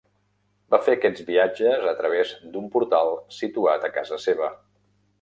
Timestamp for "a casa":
3.91-4.23